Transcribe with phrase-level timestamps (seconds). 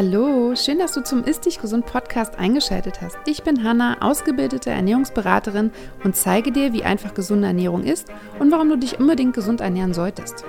[0.00, 3.18] Hallo, schön, dass du zum Ist Dich Gesund Podcast eingeschaltet hast.
[3.26, 5.72] Ich bin Hanna, ausgebildete Ernährungsberaterin
[6.04, 8.06] und zeige dir, wie einfach gesunde Ernährung ist
[8.38, 10.44] und warum du dich unbedingt gesund ernähren solltest.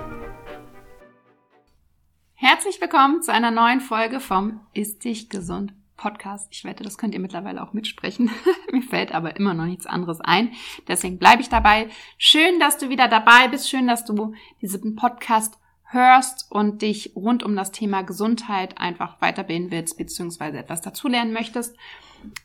[2.34, 6.46] Herzlich willkommen zu einer neuen Folge vom Ist Dich Gesund Podcast.
[6.52, 8.30] Ich wette, das könnt ihr mittlerweile auch mitsprechen.
[8.70, 10.52] Mir fällt aber immer noch nichts anderes ein.
[10.86, 11.88] Deswegen bleibe ich dabei.
[12.18, 13.68] Schön, dass du wieder dabei bist.
[13.68, 15.59] Schön, dass du diesen Podcast
[15.90, 21.76] hörst und dich rund um das Thema Gesundheit einfach weiterbilden willst, beziehungsweise etwas dazulernen möchtest.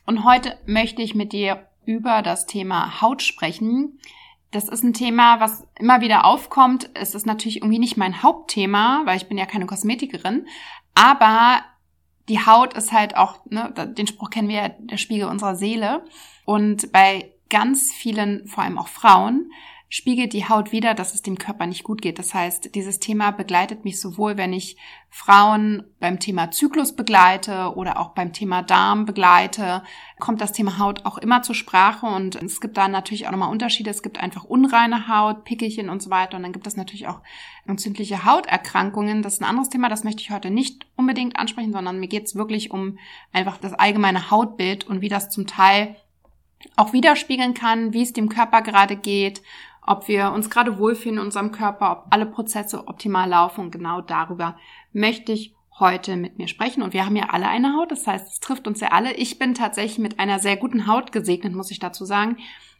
[0.04, 4.00] Und heute möchte ich mit dir über das Thema Haut sprechen.
[4.50, 6.90] Das ist ein Thema, was immer wieder aufkommt.
[6.94, 10.46] Es ist natürlich irgendwie nicht mein Hauptthema, weil ich bin ja keine Kosmetikerin.
[10.94, 11.60] Aber
[12.28, 16.04] die Haut ist halt auch, ne, den Spruch kennen wir ja, der Spiegel unserer Seele.
[16.44, 19.52] Und bei ganz vielen, vor allem auch Frauen,
[19.88, 22.18] spiegelt die Haut wieder, dass es dem Körper nicht gut geht.
[22.18, 24.76] Das heißt, dieses Thema begleitet mich sowohl, wenn ich
[25.10, 29.84] Frauen beim Thema Zyklus begleite oder auch beim Thema Darm begleite,
[30.18, 33.50] kommt das Thema Haut auch immer zur Sprache und es gibt da natürlich auch nochmal
[33.50, 33.90] Unterschiede.
[33.90, 37.20] Es gibt einfach unreine Haut, Pickelchen und so weiter und dann gibt es natürlich auch
[37.64, 39.22] entzündliche Hauterkrankungen.
[39.22, 42.26] Das ist ein anderes Thema, das möchte ich heute nicht unbedingt ansprechen, sondern mir geht
[42.26, 42.98] es wirklich um
[43.32, 45.96] einfach das allgemeine Hautbild und wie das zum Teil
[46.74, 49.42] auch widerspiegeln kann, wie es dem Körper gerade geht
[49.86, 53.60] ob wir uns gerade wohlfühlen in unserem Körper, ob alle Prozesse optimal laufen.
[53.62, 54.56] Und genau darüber
[54.92, 56.82] möchte ich heute mit mir sprechen.
[56.82, 59.12] Und wir haben ja alle eine Haut, das heißt, es trifft uns ja alle.
[59.14, 62.38] Ich bin tatsächlich mit einer sehr guten Haut gesegnet, muss ich dazu sagen.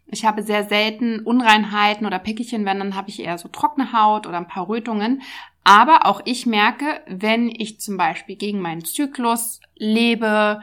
[0.08, 4.26] Ich habe sehr selten Unreinheiten oder Pickelchen, wenn dann habe ich eher so trockene Haut
[4.26, 5.22] oder ein paar Rötungen.
[5.64, 10.62] Aber auch ich merke, wenn ich zum Beispiel gegen meinen Zyklus lebe,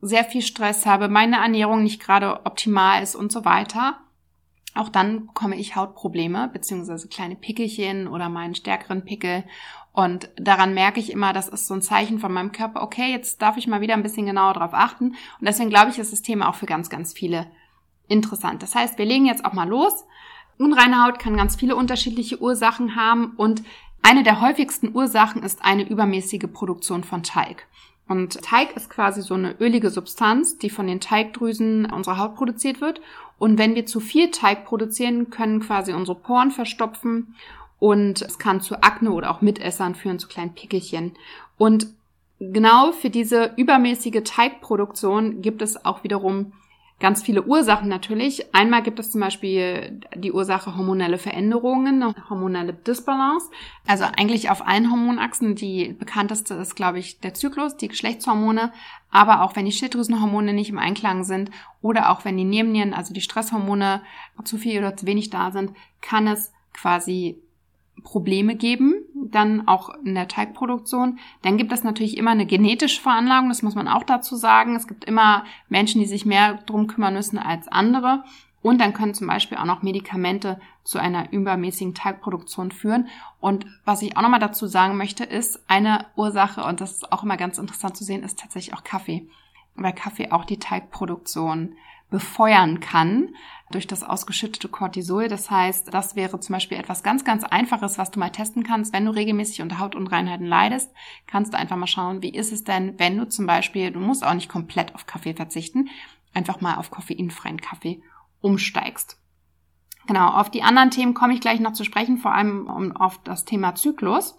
[0.00, 4.00] sehr viel Stress habe, meine Ernährung nicht gerade optimal ist und so weiter,
[4.74, 9.44] auch dann bekomme ich Hautprobleme, beziehungsweise kleine Pickelchen oder meinen stärkeren Pickel.
[9.92, 13.40] Und daran merke ich immer, das ist so ein Zeichen von meinem Körper, okay, jetzt
[13.40, 15.10] darf ich mal wieder ein bisschen genauer drauf achten.
[15.10, 17.46] Und deswegen glaube ich, ist das Thema auch für ganz, ganz viele
[18.08, 18.62] interessant.
[18.62, 20.04] Das heißt, wir legen jetzt auch mal los.
[20.58, 23.62] Unreine Haut kann ganz viele unterschiedliche Ursachen haben und
[24.02, 27.66] eine der häufigsten Ursachen ist eine übermäßige Produktion von Teig.
[28.06, 32.80] Und Teig ist quasi so eine ölige Substanz, die von den Teigdrüsen unserer Haut produziert
[32.80, 33.00] wird.
[33.38, 37.34] Und wenn wir zu viel Teig produzieren, können quasi unsere Poren verstopfen
[37.78, 41.12] und es kann zu Akne oder auch Mitessern führen, zu kleinen Pickelchen.
[41.56, 41.86] Und
[42.38, 46.52] genau für diese übermäßige Teigproduktion gibt es auch wiederum
[47.04, 48.54] ganz viele Ursachen natürlich.
[48.54, 53.50] Einmal gibt es zum Beispiel die Ursache hormonelle Veränderungen, hormonelle Disbalance.
[53.86, 55.54] Also eigentlich auf allen Hormonachsen.
[55.54, 58.72] Die bekannteste ist, glaube ich, der Zyklus, die Geschlechtshormone.
[59.10, 61.50] Aber auch wenn die Schilddrüsenhormone nicht im Einklang sind
[61.82, 64.00] oder auch wenn die Nebennieren, also die Stresshormone,
[64.44, 67.38] zu viel oder zu wenig da sind, kann es quasi
[68.02, 71.18] Probleme geben, dann auch in der Teigproduktion.
[71.42, 74.76] Dann gibt es natürlich immer eine genetische Veranlagung, das muss man auch dazu sagen.
[74.76, 78.24] Es gibt immer Menschen, die sich mehr drum kümmern müssen als andere.
[78.62, 83.08] Und dann können zum Beispiel auch noch Medikamente zu einer übermäßigen Teigproduktion führen.
[83.38, 87.22] Und was ich auch nochmal dazu sagen möchte, ist eine Ursache, und das ist auch
[87.22, 89.28] immer ganz interessant zu sehen, ist tatsächlich auch Kaffee.
[89.74, 91.74] Weil Kaffee auch die Teigproduktion
[92.10, 93.34] befeuern kann
[93.70, 95.28] durch das ausgeschüttete Cortisol.
[95.28, 98.92] Das heißt, das wäre zum Beispiel etwas ganz, ganz Einfaches, was du mal testen kannst.
[98.92, 100.92] Wenn du regelmäßig unter Hautunreinheiten leidest,
[101.26, 104.24] kannst du einfach mal schauen, wie ist es denn, wenn du zum Beispiel, du musst
[104.24, 105.88] auch nicht komplett auf Kaffee verzichten,
[106.32, 108.02] einfach mal auf koffeinfreien Kaffee
[108.40, 109.18] umsteigst.
[110.06, 113.44] Genau, auf die anderen Themen komme ich gleich noch zu sprechen, vor allem auf das
[113.44, 114.38] Thema Zyklus.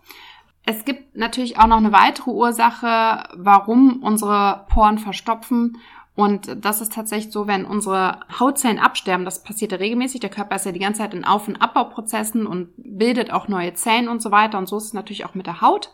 [0.63, 5.77] Es gibt natürlich auch noch eine weitere Ursache, warum unsere Poren verstopfen
[6.15, 10.55] und das ist tatsächlich so, wenn unsere Hautzellen absterben, das passiert ja regelmäßig, der Körper
[10.55, 14.21] ist ja die ganze Zeit in Auf- und Abbauprozessen und bildet auch neue Zellen und
[14.21, 14.57] so weiter.
[14.57, 15.91] Und so ist es natürlich auch mit der Haut.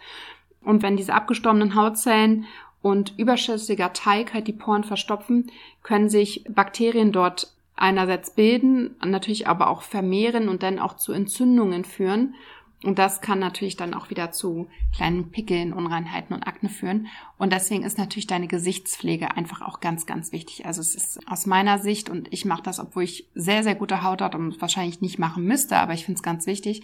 [0.63, 2.45] Und wenn diese abgestorbenen Hautzellen
[2.83, 9.69] und überschüssiger Teig halt die Poren verstopfen, können sich Bakterien dort einerseits bilden, natürlich aber
[9.69, 12.35] auch vermehren und dann auch zu Entzündungen führen.
[12.83, 17.07] Und das kann natürlich dann auch wieder zu kleinen Pickeln, Unreinheiten und Akne führen.
[17.37, 20.65] Und deswegen ist natürlich deine Gesichtspflege einfach auch ganz, ganz wichtig.
[20.65, 24.01] Also es ist aus meiner Sicht, und ich mache das, obwohl ich sehr, sehr gute
[24.01, 26.81] Haut habe und wahrscheinlich nicht machen müsste, aber ich finde es ganz wichtig.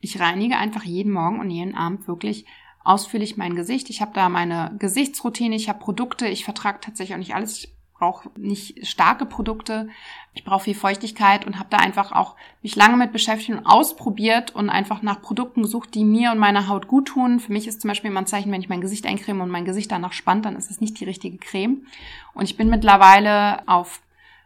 [0.00, 2.44] Ich reinige einfach jeden Morgen und jeden Abend wirklich
[2.84, 3.88] ausführlich mein Gesicht.
[3.90, 7.68] Ich habe da meine Gesichtsroutine, ich habe Produkte, ich vertrage tatsächlich auch nicht alles
[7.98, 9.88] brauche nicht starke Produkte,
[10.34, 14.54] ich brauche viel Feuchtigkeit und habe da einfach auch mich lange mit beschäftigt und ausprobiert
[14.54, 17.40] und einfach nach Produkten gesucht, die mir und meiner Haut gut tun.
[17.40, 19.64] Für mich ist zum Beispiel immer ein Zeichen, wenn ich mein Gesicht eincreme und mein
[19.64, 21.86] Gesicht danach spannt, dann ist es nicht die richtige Creme.
[22.34, 24.00] Und ich bin mittlerweile auf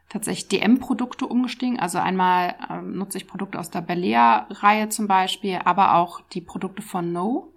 [0.08, 1.78] tatsächlich DM-Produkte umgestiegen.
[1.78, 6.82] Also einmal ähm, nutze ich Produkte aus der Balea-Reihe zum Beispiel, aber auch die Produkte
[6.82, 7.51] von No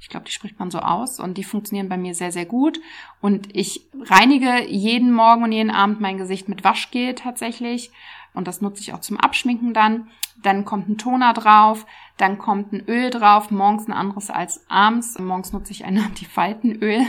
[0.00, 2.80] Ich glaube, die spricht man so aus und die funktionieren bei mir sehr, sehr gut.
[3.20, 7.90] Und ich reinige jeden Morgen und jeden Abend mein Gesicht mit Waschgel tatsächlich.
[8.32, 10.08] Und das nutze ich auch zum Abschminken dann.
[10.42, 11.84] Dann kommt ein Toner drauf,
[12.16, 15.18] dann kommt ein Öl drauf, morgens ein anderes als abends.
[15.18, 17.02] Morgens nutze ich ein Antifaltenöl.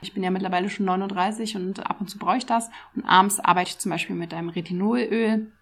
[0.00, 2.70] Ich bin ja mittlerweile schon 39 und ab und zu brauche ich das.
[2.96, 5.52] Und abends arbeite ich zum Beispiel mit einem Retinolöl.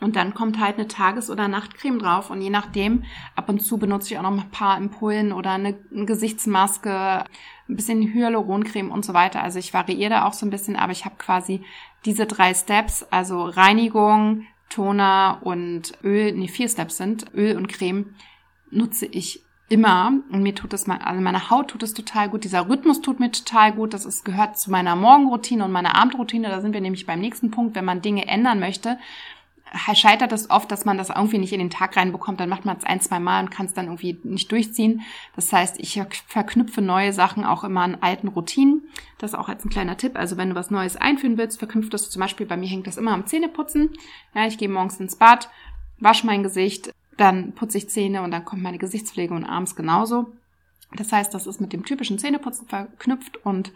[0.00, 2.30] Und dann kommt halt eine Tages- oder Nachtcreme drauf.
[2.30, 3.04] Und je nachdem,
[3.34, 7.24] ab und zu benutze ich auch noch ein paar Impullen oder eine, eine Gesichtsmaske,
[7.68, 9.42] ein bisschen Hyaluroncreme und so weiter.
[9.42, 11.64] Also ich variiere da auch so ein bisschen, aber ich habe quasi
[12.04, 18.14] diese drei Steps, also Reinigung, Toner und Öl, nee, vier Steps sind, Öl und Creme,
[18.70, 22.68] nutze ich immer und mir tut das also meiner Haut tut es total gut, dieser
[22.68, 26.60] Rhythmus tut mir total gut, das ist, gehört zu meiner Morgenroutine und meiner Abendroutine, da
[26.60, 28.98] sind wir nämlich beim nächsten Punkt, wenn man Dinge ändern möchte,
[29.94, 32.40] scheitert es oft, dass man das irgendwie nicht in den Tag reinbekommt.
[32.40, 35.02] Dann macht man es ein, zwei Mal und kann es dann irgendwie nicht durchziehen.
[35.34, 38.88] Das heißt, ich verknüpfe neue Sachen auch immer an alten Routinen.
[39.18, 40.16] Das auch als ein kleiner Tipp.
[40.16, 42.96] Also wenn du was Neues einführen willst, verknüpft das zum Beispiel, bei mir hängt das
[42.96, 43.90] immer am Zähneputzen.
[44.34, 45.50] Ja, ich gehe morgens ins Bad,
[45.98, 50.32] wasche mein Gesicht, dann putze ich Zähne und dann kommt meine Gesichtspflege und abends genauso.
[50.94, 53.72] Das heißt, das ist mit dem typischen Zähneputzen verknüpft und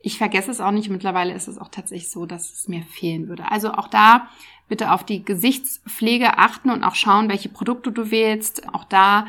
[0.00, 0.90] ich vergesse es auch nicht.
[0.90, 3.50] Mittlerweile ist es auch tatsächlich so, dass es mir fehlen würde.
[3.50, 4.28] Also auch da
[4.68, 8.74] bitte auf die Gesichtspflege achten und auch schauen, welche Produkte du wählst.
[8.74, 9.26] Auch da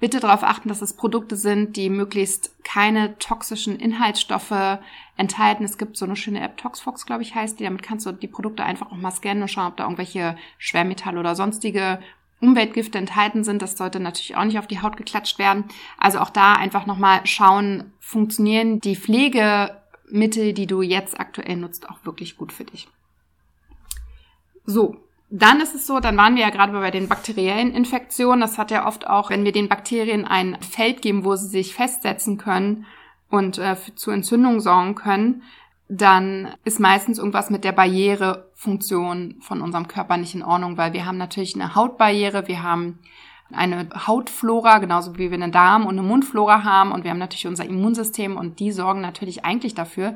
[0.00, 4.80] bitte darauf achten, dass es Produkte sind, die möglichst keine toxischen Inhaltsstoffe
[5.16, 5.64] enthalten.
[5.64, 7.64] Es gibt so eine schöne App, Toxfox, glaube ich, heißt die.
[7.64, 11.20] Damit kannst du die Produkte einfach auch mal scannen und schauen, ob da irgendwelche Schwermetalle
[11.20, 12.00] oder sonstige
[12.40, 13.62] Umweltgifte enthalten sind.
[13.62, 15.64] Das sollte natürlich auch nicht auf die Haut geklatscht werden.
[15.98, 19.76] Also auch da einfach nochmal schauen, funktionieren die Pflege
[20.10, 22.88] Mittel, die du jetzt aktuell nutzt, auch wirklich gut für dich.
[24.64, 24.96] So,
[25.30, 28.40] dann ist es so, dann waren wir ja gerade bei den bakteriellen Infektionen.
[28.40, 31.74] Das hat ja oft auch, wenn wir den Bakterien ein Feld geben, wo sie sich
[31.74, 32.84] festsetzen können
[33.30, 35.42] und äh, zu Entzündungen sorgen können,
[35.88, 41.06] dann ist meistens irgendwas mit der Barrierefunktion von unserem Körper nicht in Ordnung, weil wir
[41.06, 42.98] haben natürlich eine Hautbarriere, wir haben
[43.52, 46.92] eine Hautflora, genauso wie wir eine Darm- und eine Mundflora haben.
[46.92, 50.14] Und wir haben natürlich unser Immunsystem und die sorgen natürlich eigentlich dafür,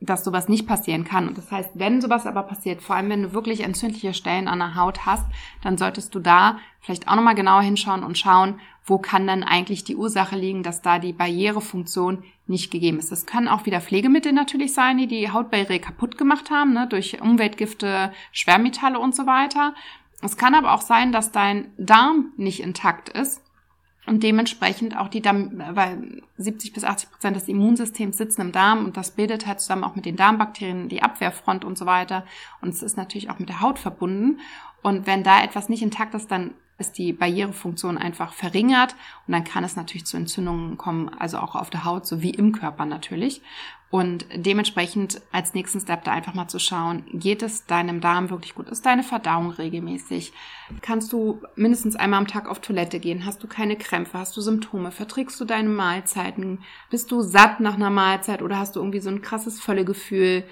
[0.00, 1.28] dass sowas nicht passieren kann.
[1.28, 4.60] Und das heißt, wenn sowas aber passiert, vor allem wenn du wirklich entzündliche Stellen an
[4.60, 5.26] der Haut hast,
[5.62, 9.84] dann solltest du da vielleicht auch nochmal genauer hinschauen und schauen, wo kann dann eigentlich
[9.84, 13.12] die Ursache liegen, dass da die Barrierefunktion nicht gegeben ist.
[13.12, 17.20] Das können auch wieder Pflegemittel natürlich sein, die die Hautbarriere kaputt gemacht haben, ne, durch
[17.20, 19.74] Umweltgifte, Schwermetalle und so weiter.
[20.22, 23.42] Es kann aber auch sein, dass dein Darm nicht intakt ist
[24.08, 28.84] und dementsprechend auch die Darm, weil 70 bis 80 Prozent des Immunsystems sitzen im Darm
[28.84, 32.24] und das bildet halt zusammen auch mit den Darmbakterien die Abwehrfront und so weiter.
[32.60, 34.40] Und es ist natürlich auch mit der Haut verbunden.
[34.82, 38.94] Und wenn da etwas nicht intakt ist, dann ist die Barrierefunktion einfach verringert
[39.26, 42.52] und dann kann es natürlich zu Entzündungen kommen, also auch auf der Haut sowie im
[42.52, 43.42] Körper natürlich.
[43.90, 48.54] Und dementsprechend als nächsten Step da einfach mal zu schauen, geht es deinem Darm wirklich
[48.54, 48.68] gut?
[48.68, 50.34] Ist deine Verdauung regelmäßig?
[50.82, 53.24] Kannst du mindestens einmal am Tag auf Toilette gehen?
[53.24, 54.18] Hast du keine Krämpfe?
[54.18, 54.90] Hast du Symptome?
[54.90, 56.58] Verträgst du deine Mahlzeiten?
[56.90, 60.44] Bist du satt nach einer Mahlzeit oder hast du irgendwie so ein krasses Völlegefühl?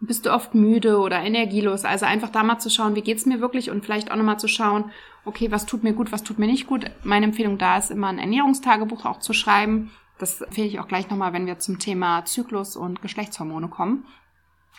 [0.00, 1.84] Bist du oft müde oder energielos?
[1.84, 4.48] Also einfach da mal zu schauen, wie geht's mir wirklich und vielleicht auch nochmal zu
[4.48, 4.90] schauen,
[5.24, 6.90] okay, was tut mir gut, was tut mir nicht gut.
[7.04, 9.92] Meine Empfehlung da ist immer ein Ernährungstagebuch auch zu schreiben.
[10.20, 14.06] Das empfehle ich auch gleich nochmal, wenn wir zum Thema Zyklus und Geschlechtshormone kommen,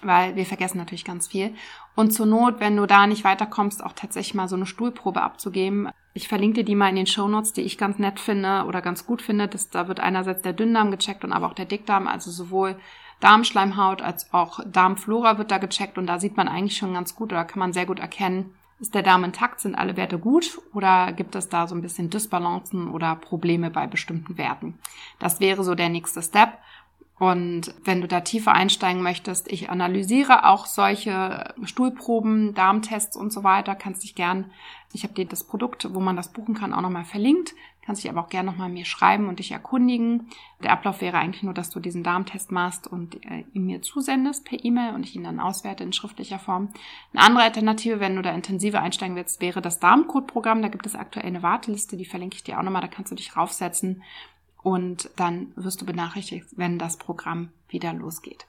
[0.04, 1.56] weil wir vergessen natürlich ganz viel.
[1.96, 5.90] Und zur Not, wenn du da nicht weiterkommst, auch tatsächlich mal so eine Stuhlprobe abzugeben.
[6.14, 8.84] Ich verlinke dir die mal in den Show Notes, die ich ganz nett finde oder
[8.84, 9.48] ganz gut finde.
[9.48, 12.78] Das, da wird einerseits der Dünndarm gecheckt und aber auch der Dickdarm, also sowohl
[13.20, 17.32] Darmschleimhaut als auch Darmflora wird da gecheckt und da sieht man eigentlich schon ganz gut
[17.32, 21.14] oder kann man sehr gut erkennen, ist der Darm intakt, sind alle Werte gut oder
[21.14, 24.80] gibt es da so ein bisschen Disbalancen oder Probleme bei bestimmten Werten?
[25.20, 26.58] Das wäre so der nächste Step.
[27.20, 33.44] Und wenn du da tiefer einsteigen möchtest, ich analysiere auch solche Stuhlproben, Darmtests und so
[33.44, 34.50] weiter, kannst dich gern,
[34.92, 38.12] ich habe dir das Produkt, wo man das buchen kann, auch nochmal verlinkt, kannst dich
[38.12, 40.28] aber auch gern nochmal mir schreiben und dich erkundigen.
[40.64, 44.46] Der Ablauf wäre eigentlich nur, dass du diesen Darmtest machst und äh, ihn mir zusendest
[44.46, 46.70] per E-Mail und ich ihn dann auswerte in schriftlicher Form.
[47.14, 50.62] Eine andere Alternative, wenn du da intensiver einsteigen willst, wäre das Darmcode-Programm.
[50.62, 53.16] Da gibt es aktuell eine Warteliste, die verlinke ich dir auch nochmal, da kannst du
[53.16, 54.04] dich raufsetzen
[54.64, 58.46] und dann wirst du benachrichtigt, wenn das Programm wieder losgeht.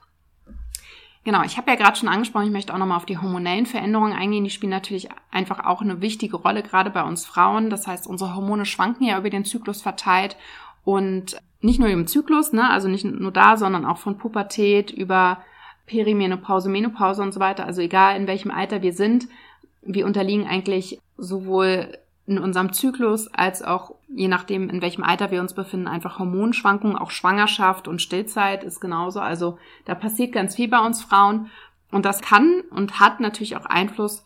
[1.25, 4.11] Genau, ich habe ja gerade schon angesprochen, ich möchte auch nochmal auf die hormonellen Veränderungen
[4.11, 4.43] eingehen.
[4.43, 7.69] Die spielen natürlich einfach auch eine wichtige Rolle, gerade bei uns Frauen.
[7.69, 10.35] Das heißt, unsere Hormone schwanken ja über den Zyklus verteilt
[10.83, 15.41] und nicht nur im Zyklus, ne, also nicht nur da, sondern auch von Pubertät über
[15.85, 17.65] Perimenopause, Menopause und so weiter.
[17.65, 19.27] Also egal in welchem Alter wir sind,
[19.81, 25.41] wir unterliegen eigentlich sowohl in unserem Zyklus als auch je nachdem, in welchem Alter wir
[25.41, 29.19] uns befinden, einfach Hormonschwankungen, auch Schwangerschaft und Stillzeit ist genauso.
[29.19, 31.49] Also da passiert ganz viel bei uns Frauen
[31.91, 34.25] und das kann und hat natürlich auch Einfluss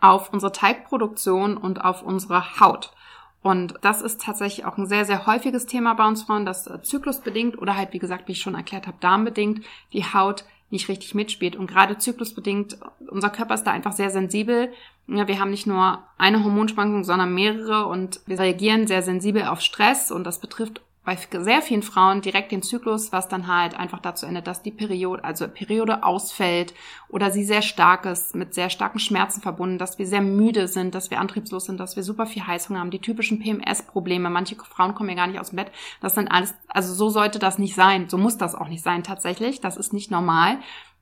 [0.00, 2.92] auf unsere Teigproduktion und auf unsere Haut.
[3.40, 6.82] Und das ist tatsächlich auch ein sehr, sehr häufiges Thema bei uns Frauen, dass äh,
[6.82, 11.14] zyklusbedingt oder halt, wie gesagt, wie ich schon erklärt habe, darmbedingt die Haut nicht richtig
[11.14, 11.56] mitspielt.
[11.56, 12.78] Und gerade zyklusbedingt,
[13.08, 14.72] unser Körper ist da einfach sehr sensibel.
[15.08, 19.62] Ja, wir haben nicht nur eine Hormonschwankung, sondern mehrere und wir reagieren sehr sensibel auf
[19.62, 24.00] Stress und das betrifft bei sehr vielen Frauen direkt den Zyklus, was dann halt einfach
[24.00, 26.74] dazu endet, dass die Periode, also Periode ausfällt
[27.08, 30.94] oder sie sehr stark ist, mit sehr starken Schmerzen verbunden, dass wir sehr müde sind,
[30.94, 34.28] dass wir antriebslos sind, dass wir super viel Heißhunger haben, die typischen PMS-Probleme.
[34.28, 35.72] Manche Frauen kommen ja gar nicht aus dem Bett.
[36.02, 38.10] Das sind alles, also so sollte das nicht sein.
[38.10, 39.62] So muss das auch nicht sein tatsächlich.
[39.62, 40.58] Das ist nicht normal.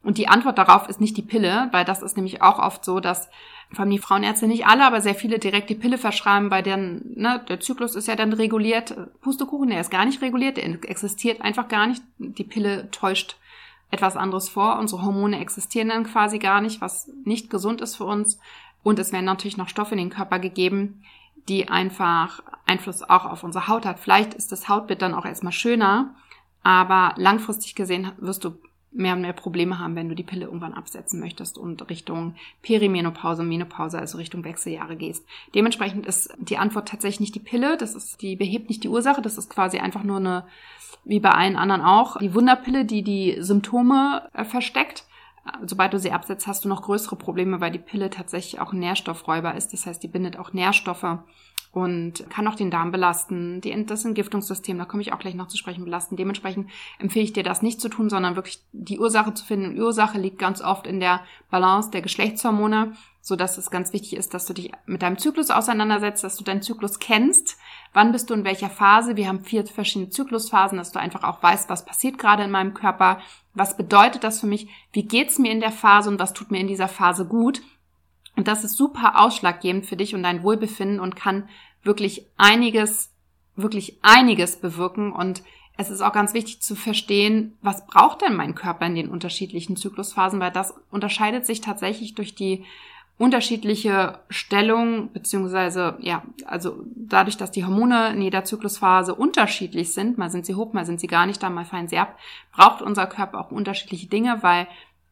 [0.06, 3.00] Und die Antwort darauf ist nicht die Pille, weil das ist nämlich auch oft so,
[3.00, 3.28] dass
[3.72, 7.12] vor allem die Frauenärzte nicht alle, aber sehr viele direkt die Pille verschreiben, bei deren,
[7.16, 8.96] ne, der Zyklus ist ja dann reguliert.
[9.20, 12.04] Pustekuchen, der ist gar nicht reguliert, der existiert einfach gar nicht.
[12.18, 13.36] Die Pille täuscht
[13.90, 14.78] etwas anderes vor.
[14.78, 18.38] Unsere Hormone existieren dann quasi gar nicht, was nicht gesund ist für uns.
[18.84, 21.02] Und es werden natürlich noch Stoffe in den Körper gegeben,
[21.48, 23.98] die einfach Einfluss auch auf unsere Haut hat.
[23.98, 26.14] Vielleicht ist das Hautbild dann auch erstmal schöner,
[26.62, 28.54] aber langfristig gesehen wirst du
[28.96, 33.42] mehr und mehr Probleme haben, wenn du die Pille irgendwann absetzen möchtest und Richtung Perimenopause,
[33.42, 35.26] Menopause, also Richtung Wechseljahre gehst.
[35.54, 39.22] Dementsprechend ist die Antwort tatsächlich nicht die Pille, das ist, die behebt nicht die Ursache,
[39.22, 40.44] das ist quasi einfach nur eine,
[41.04, 45.04] wie bei allen anderen auch, die Wunderpille, die die Symptome äh, versteckt.
[45.64, 49.54] Sobald du sie absetzt, hast du noch größere Probleme, weil die Pille tatsächlich auch Nährstoffräuber
[49.54, 49.72] ist.
[49.72, 51.18] Das heißt, die bindet auch Nährstoffe
[51.76, 55.58] und kann auch den Darm belasten, das Entgiftungssystem, da komme ich auch gleich noch zu
[55.58, 56.16] sprechen, belasten.
[56.16, 59.74] Dementsprechend empfehle ich dir das nicht zu tun, sondern wirklich die Ursache zu finden.
[59.74, 64.16] Die Ursache liegt ganz oft in der Balance der Geschlechtshormone, so dass es ganz wichtig
[64.16, 67.58] ist, dass du dich mit deinem Zyklus auseinandersetzt, dass du deinen Zyklus kennst.
[67.92, 69.16] Wann bist du in welcher Phase?
[69.16, 72.72] Wir haben vier verschiedene Zyklusphasen, dass du einfach auch weißt, was passiert gerade in meinem
[72.72, 73.18] Körper.
[73.52, 74.68] Was bedeutet das für mich?
[74.92, 77.60] Wie geht's mir in der Phase und was tut mir in dieser Phase gut?
[78.36, 81.48] Und das ist super ausschlaggebend für dich und dein Wohlbefinden und kann
[81.82, 83.10] wirklich einiges,
[83.56, 85.12] wirklich einiges bewirken.
[85.12, 85.42] Und
[85.78, 89.76] es ist auch ganz wichtig zu verstehen, was braucht denn mein Körper in den unterschiedlichen
[89.76, 92.64] Zyklusphasen, weil das unterscheidet sich tatsächlich durch die
[93.18, 100.30] unterschiedliche Stellung, beziehungsweise, ja, also dadurch, dass die Hormone in jeder Zyklusphase unterschiedlich sind, mal
[100.30, 102.18] sind sie hoch, mal sind sie gar nicht da, mal fallen sie ab,
[102.52, 104.66] braucht unser Körper auch unterschiedliche Dinge, weil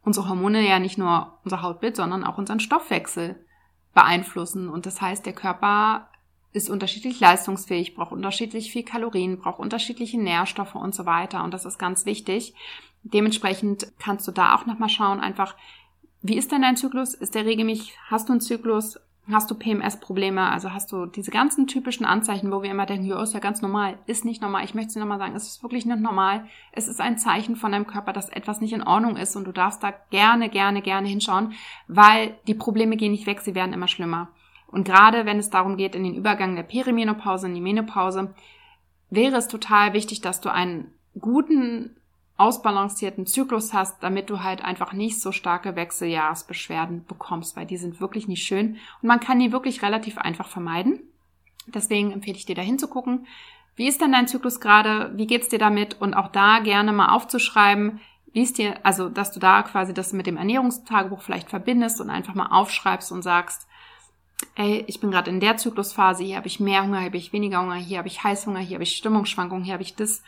[0.05, 3.37] unsere Hormone ja nicht nur unser Hautbild, sondern auch unseren Stoffwechsel
[3.95, 4.69] beeinflussen.
[4.69, 6.09] Und das heißt, der Körper
[6.53, 11.43] ist unterschiedlich leistungsfähig, braucht unterschiedlich viel Kalorien, braucht unterschiedliche Nährstoffe und so weiter.
[11.43, 12.55] Und das ist ganz wichtig.
[13.03, 15.57] Dementsprechend kannst du da auch nochmal schauen, einfach,
[16.23, 17.15] wie ist denn dein Zyklus?
[17.15, 17.99] Ist der regelmäßig?
[18.07, 18.99] Hast du einen Zyklus?
[19.31, 20.51] Hast du PMS-Probleme?
[20.51, 23.63] Also hast du diese ganzen typischen Anzeichen, wo wir immer denken, ja, ist ja ganz
[23.63, 23.99] normal.
[24.07, 24.65] Ist nicht normal.
[24.65, 26.47] Ich möchte es dir nochmal sagen, es ist wirklich nicht normal.
[26.73, 29.53] Es ist ein Zeichen von deinem Körper, dass etwas nicht in Ordnung ist und du
[29.53, 31.55] darfst da gerne, gerne, gerne hinschauen,
[31.89, 34.29] weil die Probleme gehen nicht weg, sie werden immer schlimmer.
[34.67, 38.35] Und gerade wenn es darum geht, in den Übergang der Perimenopause in die Menopause,
[39.09, 41.97] wäre es total wichtig, dass du einen guten,
[42.37, 48.01] ausbalancierten Zyklus hast, damit du halt einfach nicht so starke Wechseljahresbeschwerden bekommst, weil die sind
[48.01, 51.01] wirklich nicht schön und man kann die wirklich relativ einfach vermeiden.
[51.67, 53.27] Deswegen empfehle ich dir da hinzugucken.
[53.77, 55.13] Wie ist denn dein Zyklus gerade?
[55.17, 56.01] Wie geht's dir damit?
[56.01, 58.01] Und auch da gerne mal aufzuschreiben,
[58.33, 62.11] wie es dir, also, dass du da quasi das mit dem Ernährungstagebuch vielleicht verbindest und
[62.11, 63.69] einfach mal aufschreibst und sagst,
[64.57, 67.33] ey, ich bin gerade in der Zyklusphase, hier habe ich mehr Hunger, hier habe ich
[67.33, 70.23] weniger Hunger, hier habe ich Heißhunger, hier habe ich Stimmungsschwankungen, hier habe ich das.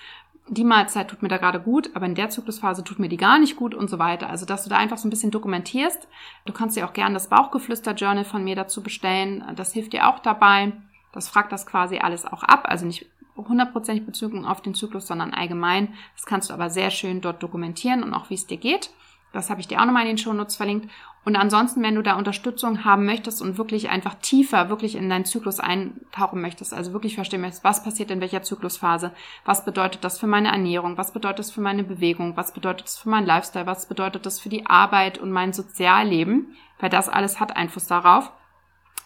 [0.49, 3.39] Die Mahlzeit tut mir da gerade gut, aber in der Zyklusphase tut mir die gar
[3.39, 4.31] nicht gut und so weiter.
[4.31, 6.07] Also, dass du da einfach so ein bisschen dokumentierst.
[6.45, 9.45] Du kannst dir auch gerne das Bauchgeflüster-Journal von mir dazu bestellen.
[9.57, 10.73] Das hilft dir auch dabei.
[11.13, 12.67] Das fragt das quasi alles auch ab.
[12.69, 15.95] Also nicht hundertprozentig bezogen auf den Zyklus, sondern allgemein.
[16.15, 18.91] Das kannst du aber sehr schön dort dokumentieren und auch wie es dir geht.
[19.37, 20.91] Das habe ich dir auch nochmal in den Shownotes verlinkt.
[21.25, 25.25] Und ansonsten, wenn du da Unterstützung haben möchtest und wirklich einfach tiefer, wirklich in deinen
[25.25, 29.13] Zyklus eintauchen möchtest, also wirklich verstehen möchtest, was passiert in welcher Zyklusphase,
[29.45, 32.97] was bedeutet das für meine Ernährung, was bedeutet das für meine Bewegung, was bedeutet das
[32.97, 37.41] für meinen Lifestyle, was bedeutet das für die Arbeit und mein Sozialleben, weil das alles
[37.41, 38.31] hat Einfluss darauf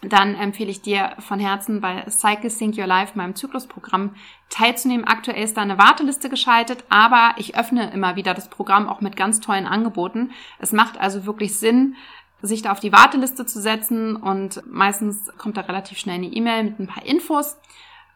[0.01, 4.15] dann empfehle ich dir von Herzen bei Cycle Sync Your Life, meinem Zyklusprogramm,
[4.49, 5.05] teilzunehmen.
[5.05, 9.15] Aktuell ist da eine Warteliste geschaltet, aber ich öffne immer wieder das Programm auch mit
[9.15, 10.31] ganz tollen Angeboten.
[10.57, 11.95] Es macht also wirklich Sinn,
[12.41, 16.63] sich da auf die Warteliste zu setzen und meistens kommt da relativ schnell eine E-Mail
[16.63, 17.57] mit ein paar Infos.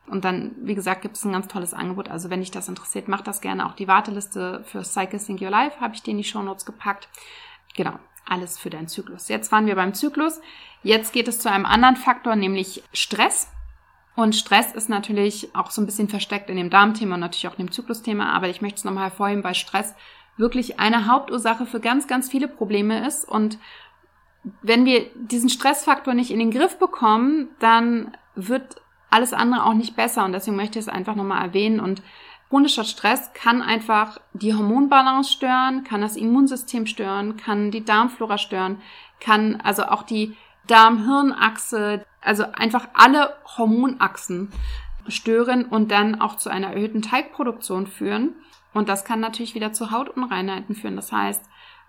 [0.07, 2.09] Und dann, wie gesagt, gibt es ein ganz tolles Angebot.
[2.09, 3.65] Also wenn dich das interessiert, mach das gerne.
[3.65, 6.65] Auch die Warteliste für Cycle Sync Your Life habe ich dir in die Show Notes
[6.65, 7.07] gepackt.
[7.75, 9.27] Genau, alles für deinen Zyklus.
[9.27, 10.41] Jetzt waren wir beim Zyklus.
[10.83, 13.49] Jetzt geht es zu einem anderen Faktor, nämlich Stress.
[14.15, 17.59] Und Stress ist natürlich auch so ein bisschen versteckt in dem Darmthema und natürlich auch
[17.59, 19.93] in dem Zyklusthema, aber ich möchte es nochmal hervorheben, weil Stress
[20.37, 23.27] wirklich eine Hauptursache für ganz, ganz viele Probleme ist.
[23.27, 23.57] Und
[24.61, 29.95] wenn wir diesen Stressfaktor nicht in den Griff bekommen, dann wird alles andere auch nicht
[29.95, 30.23] besser.
[30.25, 31.79] Und deswegen möchte ich es einfach nochmal erwähnen.
[31.79, 32.01] Und
[32.55, 38.81] chronischer Stress kann einfach die Hormonbalance stören, kann das Immunsystem stören, kann die Darmflora stören,
[39.19, 44.53] kann also auch die Darm-Hirn-Achse, also einfach alle Hormonachsen
[45.09, 48.35] stören und dann auch zu einer erhöhten Teigproduktion führen.
[48.73, 50.95] Und das kann natürlich wieder zu Hautunreinheiten führen.
[50.95, 51.43] Das heißt,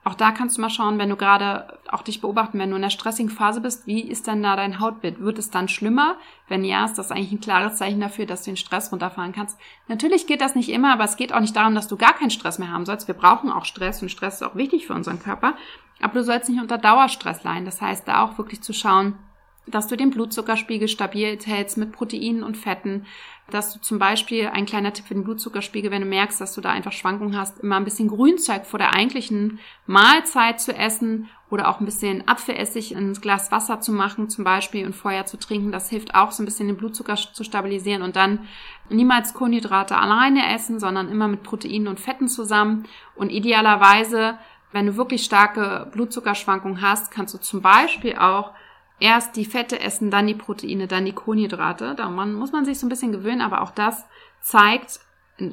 [0.07, 2.83] auch da kannst du mal schauen, wenn du gerade auch dich beobachten, wenn du in
[2.83, 5.19] der stressigen Phase bist, wie ist denn da dein Hautbild?
[5.19, 6.17] Wird es dann schlimmer?
[6.47, 9.59] Wenn ja, ist das eigentlich ein klares Zeichen dafür, dass du den Stress runterfahren kannst.
[9.89, 12.31] Natürlich geht das nicht immer, aber es geht auch nicht darum, dass du gar keinen
[12.31, 13.09] Stress mehr haben sollst.
[13.09, 15.55] Wir brauchen auch Stress und Stress ist auch wichtig für unseren Körper.
[16.01, 17.65] Aber du sollst nicht unter Dauerstress leiden.
[17.65, 19.19] Das heißt, da auch wirklich zu schauen,
[19.67, 23.07] dass du den Blutzuckerspiegel stabil hältst mit Proteinen und Fetten,
[23.51, 26.61] dass du zum Beispiel, ein kleiner Tipp für den Blutzuckerspiegel, wenn du merkst, dass du
[26.61, 31.69] da einfach Schwankungen hast, immer ein bisschen Grünzeug vor der eigentlichen Mahlzeit zu essen oder
[31.69, 35.71] auch ein bisschen Apfelessig ins Glas Wasser zu machen zum Beispiel und vorher zu trinken.
[35.71, 38.41] Das hilft auch so ein bisschen den Blutzucker zu stabilisieren und dann
[38.91, 42.85] niemals Kohlenhydrate alleine essen, sondern immer mit Proteinen und Fetten zusammen
[43.15, 44.39] und idealerweise
[44.73, 48.53] wenn du wirklich starke Blutzuckerschwankungen hast, kannst du zum Beispiel auch
[48.99, 51.95] erst die Fette essen, dann die Proteine, dann die Kohlenhydrate.
[51.95, 54.05] Da muss man sich so ein bisschen gewöhnen, aber auch das
[54.41, 55.01] zeigt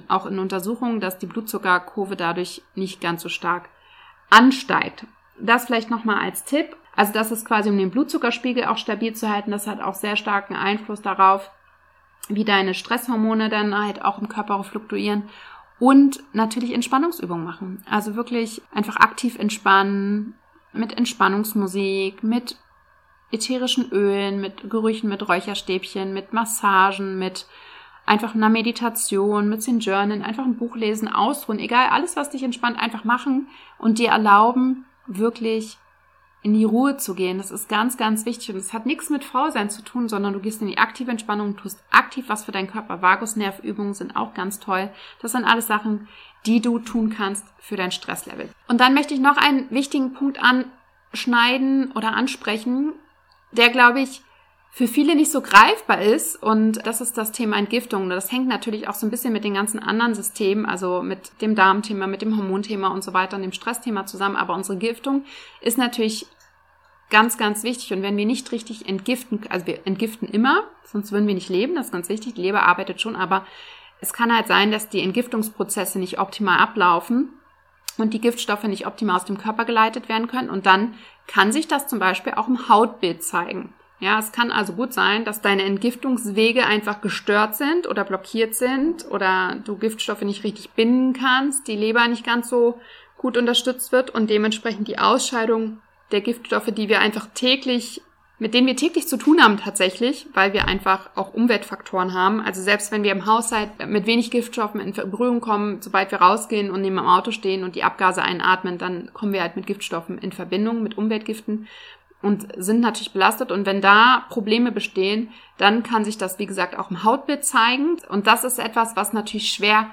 [0.08, 3.70] auch in Untersuchungen, dass die Blutzuckerkurve dadurch nicht ganz so stark
[4.30, 5.06] ansteigt.
[5.40, 6.78] Das vielleicht nochmal als Tipp.
[6.96, 9.52] Also das ist quasi, um den Blutzuckerspiegel auch stabil zu halten.
[9.52, 11.52] Das hat auch sehr starken Einfluss darauf,
[12.30, 15.24] wie deine Stresshormone dann halt auch im Körper fluktuieren.
[15.80, 17.84] Und natürlich Entspannungsübungen machen.
[17.90, 20.36] Also wirklich einfach aktiv entspannen,
[20.72, 22.58] mit Entspannungsmusik, mit
[23.34, 27.46] ätherischen Ölen, mit Gerüchen, mit Räucherstäbchen, mit Massagen, mit
[28.06, 32.44] einfach einer Meditation, mit den Journalen, einfach ein Buch lesen, ausruhen, egal, alles, was dich
[32.44, 35.78] entspannt, einfach machen und dir erlauben, wirklich
[36.42, 37.38] in die Ruhe zu gehen.
[37.38, 38.50] Das ist ganz, ganz wichtig.
[38.50, 41.56] Und es hat nichts mit Faulsein zu tun, sondern du gehst in die aktive Entspannung
[41.56, 43.02] tust aktiv was für deinen Körper.
[43.02, 44.90] Vagusnervübungen sind auch ganz toll.
[45.22, 46.10] Das sind alles Sachen,
[46.46, 48.50] die du tun kannst für dein Stresslevel.
[48.68, 52.92] Und dann möchte ich noch einen wichtigen Punkt anschneiden oder ansprechen
[53.54, 54.22] der, glaube ich,
[54.72, 56.42] für viele nicht so greifbar ist.
[56.42, 58.10] Und das ist das Thema Entgiftung.
[58.10, 61.54] Das hängt natürlich auch so ein bisschen mit den ganzen anderen Systemen, also mit dem
[61.54, 64.36] Darmthema, mit dem Hormonthema und so weiter und dem Stressthema zusammen.
[64.36, 65.26] Aber unsere Giftung
[65.62, 66.26] ist natürlich
[67.12, 67.94] ganz, ganz wichtig.
[67.94, 71.76] Und wenn wir nicht richtig entgiften, also wir entgiften immer, sonst würden wir nicht leben,
[71.76, 72.34] das ist ganz wichtig.
[72.34, 73.46] Die Leber arbeitet schon, aber
[74.02, 77.30] es kann halt sein, dass die Entgiftungsprozesse nicht optimal ablaufen
[77.98, 80.50] und die Giftstoffe nicht optimal aus dem Körper geleitet werden können.
[80.50, 80.96] Und dann
[81.28, 83.74] kann sich das zum Beispiel auch im Hautbild zeigen.
[84.00, 89.10] Ja, es kann also gut sein, dass deine Entgiftungswege einfach gestört sind oder blockiert sind
[89.10, 92.80] oder du Giftstoffe nicht richtig binden kannst, die Leber nicht ganz so
[93.18, 95.80] gut unterstützt wird und dementsprechend die Ausscheidung
[96.12, 98.02] der Giftstoffe, die wir einfach täglich
[98.44, 102.42] mit denen wir täglich zu tun haben tatsächlich, weil wir einfach auch Umweltfaktoren haben.
[102.42, 106.70] Also selbst wenn wir im Haushalt mit wenig Giftstoffen in Berührung kommen, sobald wir rausgehen
[106.70, 110.18] und neben dem Auto stehen und die Abgase einatmen, dann kommen wir halt mit Giftstoffen
[110.18, 111.70] in Verbindung, mit Umweltgiften
[112.22, 113.50] und sind natürlich belastet.
[113.50, 117.96] Und wenn da Probleme bestehen, dann kann sich das, wie gesagt, auch im Hautbild zeigen.
[118.10, 119.88] Und das ist etwas, was natürlich schwer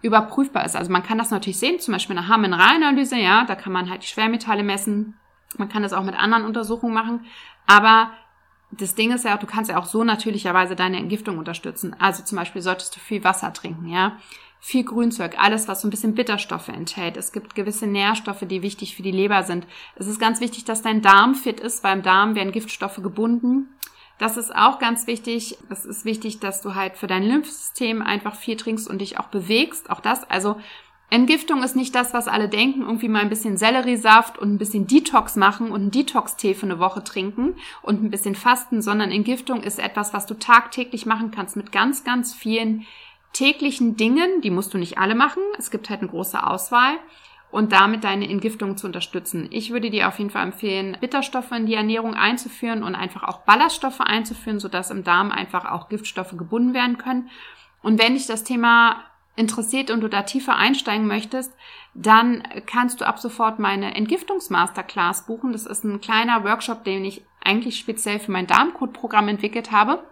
[0.00, 0.76] überprüfbar ist.
[0.76, 4.04] Also man kann das natürlich sehen, zum Beispiel eine Haarmineralanalyse, ja, da kann man halt
[4.04, 5.18] die Schwermetalle messen.
[5.58, 7.24] Man kann das auch mit anderen Untersuchungen machen.
[7.66, 8.10] Aber
[8.70, 11.94] das Ding ist ja, du kannst ja auch so natürlicherweise deine Entgiftung unterstützen.
[11.98, 14.18] Also zum Beispiel solltest du viel Wasser trinken, ja.
[14.58, 17.16] Viel Grünzeug, alles, was so ein bisschen Bitterstoffe enthält.
[17.16, 19.66] Es gibt gewisse Nährstoffe, die wichtig für die Leber sind.
[19.94, 23.68] Es ist ganz wichtig, dass dein Darm fit ist, weil im Darm werden Giftstoffe gebunden.
[24.18, 25.58] Das ist auch ganz wichtig.
[25.68, 29.26] Es ist wichtig, dass du halt für dein Lymphsystem einfach viel trinkst und dich auch
[29.26, 29.90] bewegst.
[29.90, 30.58] Auch das, also
[31.08, 34.88] Entgiftung ist nicht das, was alle denken, irgendwie mal ein bisschen Selleriesaft und ein bisschen
[34.88, 39.62] Detox machen und einen Detox-Tee für eine Woche trinken und ein bisschen fasten, sondern Entgiftung
[39.62, 42.86] ist etwas, was du tagtäglich machen kannst mit ganz, ganz vielen
[43.32, 44.40] täglichen Dingen.
[44.40, 45.42] Die musst du nicht alle machen.
[45.58, 46.96] Es gibt halt eine große Auswahl
[47.52, 49.48] und damit deine Entgiftung zu unterstützen.
[49.50, 53.42] Ich würde dir auf jeden Fall empfehlen, Bitterstoffe in die Ernährung einzuführen und einfach auch
[53.42, 57.30] Ballaststoffe einzuführen, sodass im Darm einfach auch Giftstoffe gebunden werden können.
[57.82, 59.04] Und wenn dich das Thema
[59.36, 61.54] interessiert und du da tiefer einsteigen möchtest,
[61.94, 65.52] dann kannst du ab sofort meine Entgiftungsmasterclass buchen.
[65.52, 70.02] Das ist ein kleiner Workshop, den ich eigentlich speziell für mein Darmcode-Programm entwickelt habe.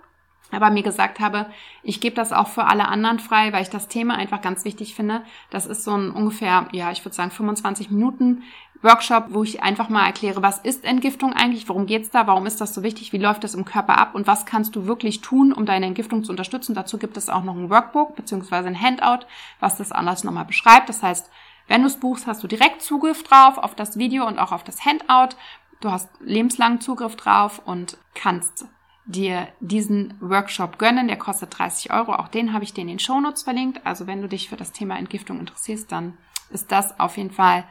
[0.50, 1.46] Aber mir gesagt habe,
[1.82, 4.94] ich gebe das auch für alle anderen frei, weil ich das Thema einfach ganz wichtig
[4.94, 5.22] finde.
[5.50, 8.42] Das ist so ein ungefähr, ja, ich würde sagen 25 Minuten
[8.82, 12.60] Workshop, wo ich einfach mal erkläre, was ist Entgiftung eigentlich, worum geht's da, warum ist
[12.60, 15.52] das so wichtig, wie läuft das im Körper ab und was kannst du wirklich tun,
[15.52, 16.74] um deine Entgiftung zu unterstützen.
[16.74, 19.26] Dazu gibt es auch noch ein Workbook beziehungsweise ein Handout,
[19.58, 20.90] was das alles nochmal beschreibt.
[20.90, 21.30] Das heißt,
[21.66, 24.64] wenn du es buchst, hast du direkt Zugriff drauf auf das Video und auch auf
[24.64, 25.34] das Handout.
[25.80, 28.66] Du hast lebenslangen Zugriff drauf und kannst
[29.06, 31.08] dir diesen Workshop gönnen.
[31.08, 32.14] Der kostet 30 Euro.
[32.14, 33.84] Auch den habe ich dir in den Shownotes verlinkt.
[33.84, 36.16] Also wenn du dich für das Thema Entgiftung interessierst, dann
[36.50, 37.64] ist das auf jeden Fall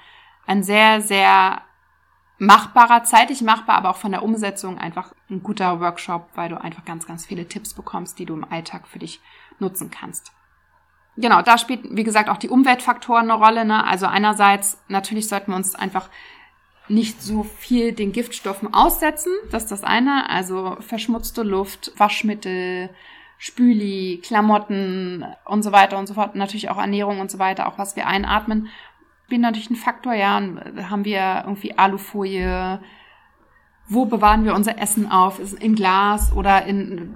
[0.46, 1.62] ein sehr, sehr
[2.38, 6.84] machbarer, zeitlich machbar, aber auch von der Umsetzung einfach ein guter Workshop, weil du einfach
[6.84, 9.22] ganz, ganz viele Tipps bekommst, die du im Alltag für dich
[9.60, 10.32] nutzen kannst.
[11.15, 13.65] Genau, da spielt, wie gesagt, auch die Umweltfaktoren eine Rolle.
[13.65, 13.86] Ne?
[13.86, 16.10] Also einerseits, natürlich sollten wir uns einfach
[16.88, 19.32] nicht so viel den Giftstoffen aussetzen.
[19.52, 20.30] Das ist das eine.
[20.30, 22.89] Also verschmutzte Luft, Waschmittel,
[23.38, 26.36] Spüli, Klamotten und so weiter und so fort.
[26.36, 28.69] Natürlich auch Ernährung und so weiter, auch was wir einatmen.
[29.30, 30.41] Bin natürlich ein Faktor, ja.
[30.89, 32.80] Haben wir irgendwie Alufolie,
[33.88, 35.39] wo bewahren wir unser Essen auf?
[35.39, 37.15] Ist in Glas oder in,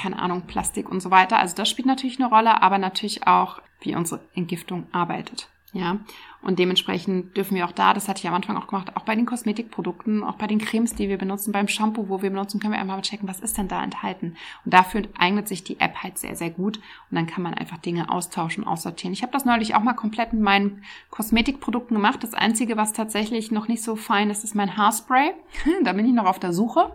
[0.00, 1.38] keine Ahnung, Plastik und so weiter.
[1.38, 5.48] Also das spielt natürlich eine Rolle, aber natürlich auch, wie unsere Entgiftung arbeitet.
[5.72, 5.98] Ja,
[6.44, 9.16] und dementsprechend dürfen wir auch da, das hatte ich am Anfang auch gemacht, auch bei
[9.16, 12.74] den Kosmetikprodukten, auch bei den Cremes, die wir benutzen, beim Shampoo, wo wir benutzen, können
[12.74, 14.36] wir einfach mal checken, was ist denn da enthalten.
[14.64, 16.76] Und dafür eignet sich die App halt sehr, sehr gut.
[17.10, 19.14] Und dann kann man einfach Dinge austauschen, aussortieren.
[19.14, 22.22] Ich habe das neulich auch mal komplett mit meinen Kosmetikprodukten gemacht.
[22.22, 25.32] Das Einzige, was tatsächlich noch nicht so fein ist, ist mein Haarspray.
[25.84, 26.92] da bin ich noch auf der Suche.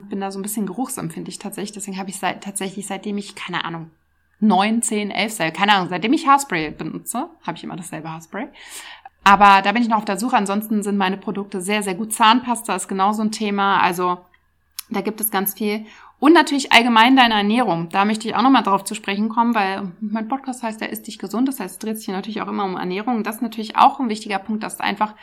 [0.00, 1.72] Bin da so ein bisschen geruchsempfindlich tatsächlich.
[1.72, 3.90] Deswegen habe ich seit, tatsächlich, seitdem ich, keine Ahnung,
[4.40, 5.52] neun, zehn, elf Seil.
[5.52, 8.48] Keine Ahnung, seitdem ich Haarspray benutze, habe ich immer dasselbe Haarspray.
[9.24, 10.36] Aber da bin ich noch auf der Suche.
[10.36, 12.14] Ansonsten sind meine Produkte sehr, sehr gut.
[12.14, 13.80] Zahnpasta ist genauso ein Thema.
[13.80, 14.18] Also
[14.90, 15.84] da gibt es ganz viel.
[16.20, 17.90] Und natürlich allgemein deine Ernährung.
[17.90, 21.06] Da möchte ich auch nochmal drauf zu sprechen kommen, weil mein Podcast heißt, der ist
[21.06, 21.46] dich gesund.
[21.46, 23.22] Das heißt, es dreht sich natürlich auch immer um Ernährung.
[23.22, 25.14] Das ist natürlich auch ein wichtiger Punkt, dass du einfach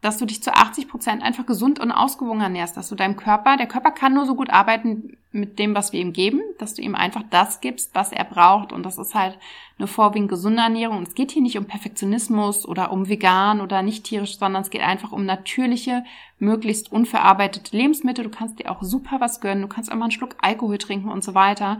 [0.00, 3.56] dass du dich zu 80 Prozent einfach gesund und ausgewogen ernährst, dass du deinem Körper,
[3.56, 6.82] der Körper kann nur so gut arbeiten mit dem, was wir ihm geben, dass du
[6.82, 8.72] ihm einfach das gibst, was er braucht.
[8.72, 9.38] Und das ist halt
[9.78, 10.98] eine vorwiegend gesunde Ernährung.
[10.98, 14.70] Und es geht hier nicht um Perfektionismus oder um vegan oder nicht tierisch, sondern es
[14.70, 16.04] geht einfach um natürliche,
[16.38, 18.24] möglichst unverarbeitete Lebensmittel.
[18.24, 19.62] Du kannst dir auch super was gönnen.
[19.62, 21.78] Du kannst auch mal einen Schluck Alkohol trinken und so weiter.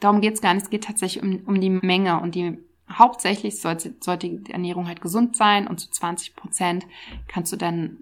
[0.00, 0.64] Darum geht's gar nicht.
[0.64, 2.58] Es geht tatsächlich um, um die Menge und die
[2.90, 6.86] hauptsächlich sollte, sollte die Ernährung halt gesund sein und zu 20 Prozent
[7.26, 7.98] kannst du dann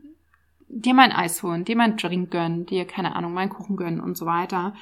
[0.68, 3.50] dir mal ein Eis holen, dir mal ein Drink gönnen, dir, keine Ahnung, mal einen
[3.50, 4.74] Kuchen gönnen und so weiter.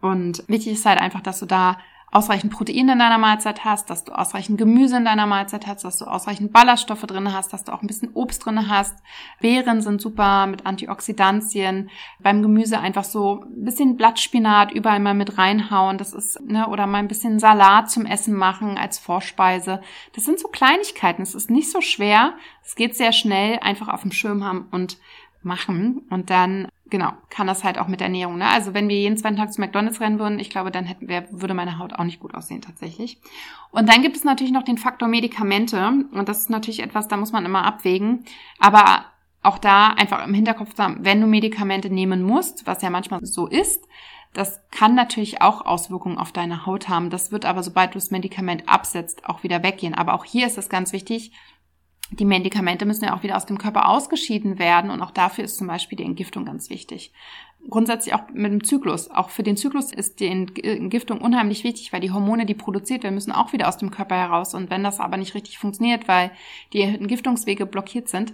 [0.00, 1.78] Und wichtig ist halt einfach, dass du da
[2.12, 5.96] ausreichend Protein in deiner Mahlzeit hast, dass du ausreichend Gemüse in deiner Mahlzeit hast, dass
[5.96, 8.94] du ausreichend Ballaststoffe drin hast, dass du auch ein bisschen Obst drin hast.
[9.40, 11.88] Beeren sind super mit Antioxidantien.
[12.20, 15.96] Beim Gemüse einfach so ein bisschen Blattspinat überall mal mit reinhauen.
[15.96, 19.80] Das ist, ne, oder mal ein bisschen Salat zum Essen machen als Vorspeise.
[20.14, 21.22] Das sind so Kleinigkeiten.
[21.22, 22.34] Es ist nicht so schwer.
[22.62, 23.58] Es geht sehr schnell.
[23.60, 24.98] Einfach auf dem Schirm haben und
[25.44, 26.02] machen.
[26.10, 28.36] Und dann genau, kann das halt auch mit Ernährung.
[28.38, 28.46] Ne?
[28.46, 31.26] Also wenn wir jeden zweiten Tag zu McDonalds rennen würden, ich glaube, dann hätten wir,
[31.30, 33.18] würde meine Haut auch nicht gut aussehen tatsächlich.
[33.70, 36.04] Und dann gibt es natürlich noch den Faktor Medikamente.
[36.12, 38.24] Und das ist natürlich etwas, da muss man immer abwägen.
[38.58, 39.06] Aber
[39.42, 43.46] auch da einfach im Hinterkopf haben, wenn du Medikamente nehmen musst, was ja manchmal so
[43.46, 43.88] ist,
[44.34, 47.10] das kann natürlich auch Auswirkungen auf deine Haut haben.
[47.10, 49.94] Das wird aber, sobald du das Medikament absetzt, auch wieder weggehen.
[49.94, 51.32] Aber auch hier ist es ganz wichtig,
[52.12, 55.56] die Medikamente müssen ja auch wieder aus dem Körper ausgeschieden werden und auch dafür ist
[55.56, 57.12] zum Beispiel die Entgiftung ganz wichtig.
[57.70, 59.10] Grundsätzlich auch mit dem Zyklus.
[59.10, 63.14] Auch für den Zyklus ist die Entgiftung unheimlich wichtig, weil die Hormone, die produziert werden,
[63.14, 64.54] müssen auch wieder aus dem Körper heraus.
[64.54, 66.32] Und wenn das aber nicht richtig funktioniert, weil
[66.72, 68.32] die Entgiftungswege blockiert sind,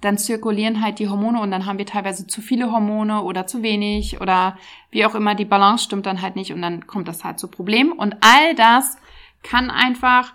[0.00, 3.62] dann zirkulieren halt die Hormone und dann haben wir teilweise zu viele Hormone oder zu
[3.62, 4.56] wenig oder
[4.92, 7.48] wie auch immer, die Balance stimmt dann halt nicht und dann kommt das halt zu
[7.48, 7.90] Problemen.
[7.90, 8.96] Und all das
[9.42, 10.34] kann einfach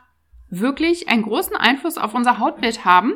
[0.59, 3.13] wirklich einen großen Einfluss auf unser Hautbild haben.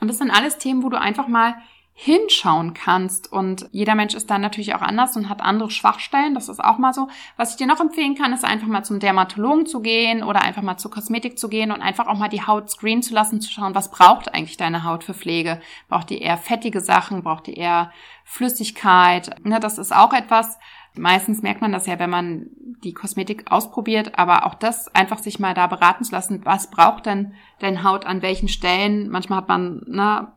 [0.00, 1.56] Und das sind alles Themen, wo du einfach mal
[1.98, 3.32] hinschauen kannst.
[3.32, 6.34] Und jeder Mensch ist dann natürlich auch anders und hat andere Schwachstellen.
[6.34, 7.08] Das ist auch mal so.
[7.38, 10.60] Was ich dir noch empfehlen kann, ist einfach mal zum Dermatologen zu gehen oder einfach
[10.60, 13.50] mal zur Kosmetik zu gehen und einfach auch mal die Haut screenen zu lassen, zu
[13.50, 15.58] schauen, was braucht eigentlich deine Haut für Pflege?
[15.88, 17.22] Braucht die eher fettige Sachen?
[17.22, 17.90] Braucht die eher
[18.24, 19.34] Flüssigkeit?
[19.44, 20.58] Ja, das ist auch etwas,
[20.98, 22.46] Meistens merkt man das ja, wenn man
[22.82, 27.06] die Kosmetik ausprobiert, aber auch das einfach sich mal da beraten zu lassen, was braucht
[27.06, 29.10] denn deine Haut an welchen Stellen?
[29.10, 30.32] Manchmal hat man, ne,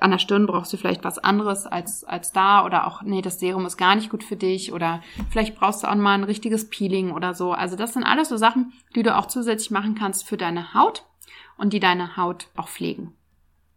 [0.00, 3.40] an der Stirn brauchst du vielleicht was anderes als, als da oder auch, nee, das
[3.40, 6.68] Serum ist gar nicht gut für dich oder vielleicht brauchst du auch mal ein richtiges
[6.70, 7.52] Peeling oder so.
[7.52, 11.04] Also das sind alles so Sachen, die du auch zusätzlich machen kannst für deine Haut
[11.56, 13.14] und die deine Haut auch pflegen.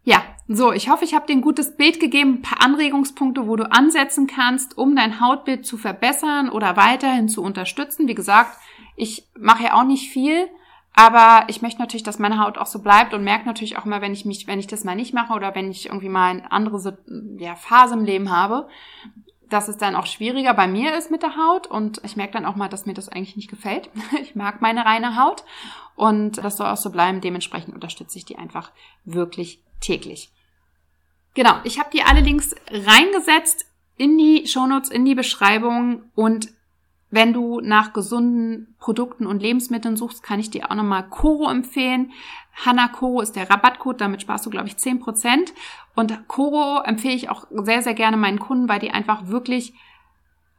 [0.03, 3.55] Ja, so, ich hoffe, ich habe dir ein gutes Bild gegeben, ein paar Anregungspunkte, wo
[3.55, 8.07] du ansetzen kannst, um dein Hautbild zu verbessern oder weiterhin zu unterstützen.
[8.07, 8.55] Wie gesagt,
[8.95, 10.47] ich mache ja auch nicht viel,
[10.95, 14.01] aber ich möchte natürlich, dass meine Haut auch so bleibt und merke natürlich auch mal,
[14.01, 16.51] wenn ich mich, wenn ich das mal nicht mache oder wenn ich irgendwie mal eine
[16.51, 16.97] andere
[17.37, 18.69] ja, Phase im Leben habe,
[19.49, 22.45] dass es dann auch schwieriger bei mir ist mit der Haut und ich merke dann
[22.45, 23.89] auch mal, dass mir das eigentlich nicht gefällt.
[24.21, 25.43] Ich mag meine reine Haut
[25.95, 27.21] und das soll auch so bleiben.
[27.21, 28.71] Dementsprechend unterstütze ich die einfach
[29.03, 30.31] wirklich täglich.
[31.33, 33.65] Genau, ich habe dir alle Links reingesetzt
[33.97, 36.49] in die Shownotes, in die Beschreibung und
[37.15, 42.11] wenn du nach gesunden Produkten und Lebensmitteln suchst, kann ich dir auch nochmal Koro empfehlen.
[42.53, 45.53] Hanna Koro ist der Rabattcode, damit sparst du, glaube ich, 10%.
[45.95, 49.73] Und Koro empfehle ich auch sehr, sehr gerne meinen Kunden, weil die einfach wirklich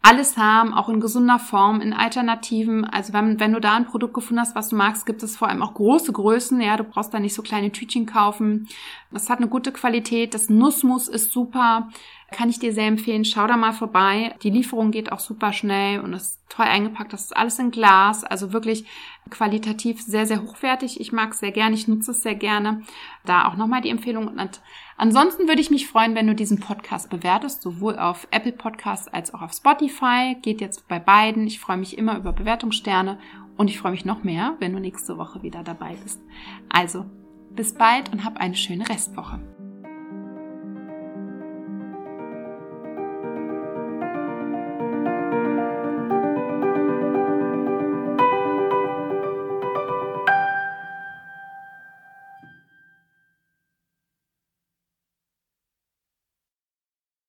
[0.06, 2.84] alles haben, auch in gesunder Form, in Alternativen.
[2.84, 5.48] Also wenn, wenn du da ein Produkt gefunden hast, was du magst, gibt es vor
[5.48, 6.60] allem auch große Größen.
[6.60, 8.68] Ja, du brauchst da nicht so kleine Tütchen kaufen.
[9.10, 10.32] Das hat eine gute Qualität.
[10.32, 11.88] Das Nussmus ist super.
[12.30, 13.24] Kann ich dir sehr empfehlen.
[13.24, 14.36] Schau da mal vorbei.
[14.44, 17.12] Die Lieferung geht auch super schnell und ist toll eingepackt.
[17.12, 18.22] Das ist alles in Glas.
[18.22, 18.84] Also wirklich
[19.30, 21.00] qualitativ sehr, sehr hochwertig.
[21.00, 21.74] Ich mag es sehr gerne.
[21.74, 22.82] Ich nutze es sehr gerne.
[23.24, 24.28] Da auch nochmal die Empfehlung.
[24.28, 24.60] Und
[24.96, 29.32] ansonsten würde ich mich freuen, wenn du diesen Podcast bewertest, sowohl auf Apple Podcasts als
[29.32, 30.36] auch auf Spotify.
[30.42, 31.46] Geht jetzt bei beiden.
[31.46, 33.18] Ich freue mich immer über Bewertungssterne
[33.56, 36.20] und ich freue mich noch mehr, wenn du nächste Woche wieder dabei bist.
[36.68, 37.06] Also,
[37.50, 39.40] bis bald und hab eine schöne Restwoche.